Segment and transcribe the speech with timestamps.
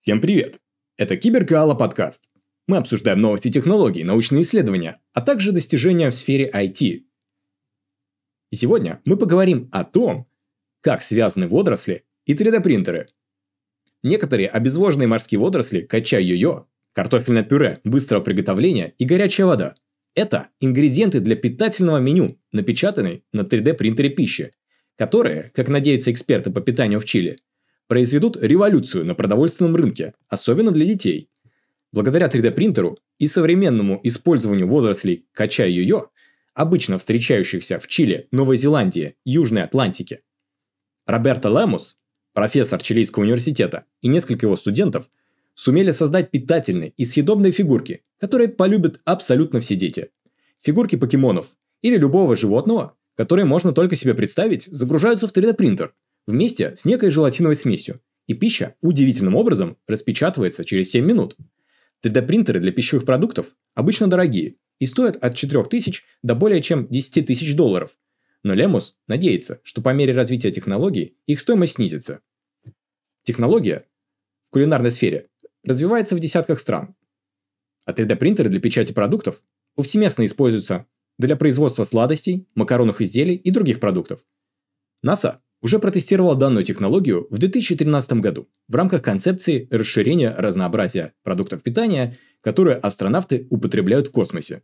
[0.00, 0.58] Всем привет!
[0.98, 2.28] Это Кибергала подкаст.
[2.66, 7.04] Мы обсуждаем новости технологий, научные исследования, а также достижения в сфере IT.
[8.50, 10.28] И сегодня мы поговорим о том,
[10.82, 13.08] как связаны водоросли и 3D-принтеры.
[14.02, 19.76] Некоторые обезвоженные морские водоросли, качай йо-йо, картофельное пюре быстрого приготовления и горячая вода–
[20.14, 24.52] это ингредиенты для питательного меню, напечатанной на 3D-принтере пищи,
[24.96, 27.38] которые, как надеются эксперты по питанию в Чили,
[27.86, 31.30] произведут революцию на продовольственном рынке, особенно для детей.
[31.92, 36.08] Благодаря 3D-принтеру и современному использованию водорослей качай-йо-йо,
[36.54, 40.20] обычно встречающихся в Чили, Новой Зеландии, Южной Атлантике,
[41.06, 41.96] Роберто Лемус,
[42.32, 45.08] профессор Чилийского университета, и несколько его студентов
[45.54, 50.10] сумели создать питательные и съедобные фигурки, которые полюбят абсолютно все дети.
[50.60, 55.92] Фигурки покемонов или любого животного, которые можно только себе представить, загружаются в 3D-принтер–
[56.26, 61.36] вместе с некой желатиновой смесью, и пища удивительным образом распечатывается через 7 минут.
[62.04, 67.54] 3D-принтеры для пищевых продуктов обычно дорогие и стоят от 4000 до более чем 10 тысяч
[67.54, 67.96] долларов.
[68.42, 72.20] Но Лемус надеется, что по мере развития технологий их стоимость снизится.
[73.22, 73.86] Технология
[74.48, 75.28] в кулинарной сфере
[75.64, 76.94] развивается в десятках стран.
[77.84, 79.42] А 3D-принтеры для печати продуктов
[79.74, 80.86] повсеместно используются
[81.18, 84.24] для производства сладостей, макаронных изделий и других продуктов.
[85.02, 92.18] НАСА уже протестировала данную технологию в 2013 году в рамках концепции расширения разнообразия продуктов питания,
[92.40, 94.62] которые астронавты употребляют в космосе.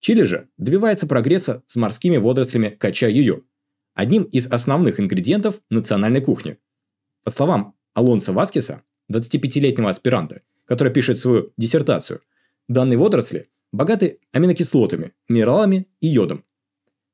[0.00, 3.46] Чили же добивается прогресса с морскими водорослями кача-юю,
[3.94, 6.58] одним из основных ингредиентов национальной кухни.
[7.24, 12.20] По словам Алонса Васкеса, 25-летнего аспиранта, который пишет свою диссертацию,
[12.68, 16.44] данные водоросли богаты аминокислотами, минералами и йодом,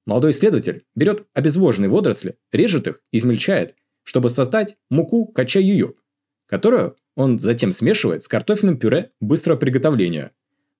[0.08, 5.98] Молодой исследователь берет обезвоженные водоросли, режет их, измельчает, чтобы создать муку качай-юю,
[6.46, 10.32] которую он затем смешивает с картофельным пюре быстрого приготовления.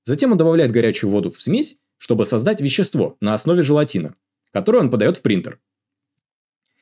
[0.07, 4.15] Затем он добавляет горячую воду в смесь, чтобы создать вещество на основе желатина,
[4.51, 5.61] которое он подает в принтер.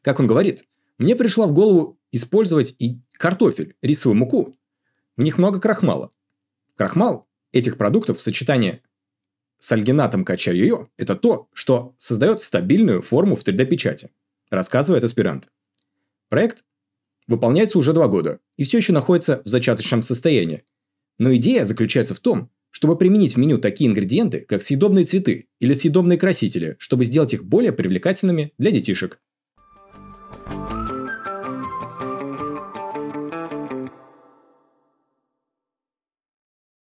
[0.03, 0.67] Как он говорит,
[0.99, 4.57] мне пришла в голову использовать и картофель, рисовую муку.
[5.17, 6.13] В них много крахмала.
[6.75, 8.83] Крахмал этих продуктов в сочетании
[9.59, 14.11] с альгинатом кача-йо– это то, что создает стабильную форму в 3D-печати,
[14.51, 15.49] рассказывает аспирант.
[16.29, 16.65] Проект
[17.27, 20.65] выполняется уже два года и все еще находится в зачаточном состоянии.
[21.19, 25.73] Но идея заключается в том, чтобы применить в меню такие ингредиенты, как съедобные цветы или
[25.73, 29.21] съедобные красители, чтобы сделать их более привлекательными для детишек.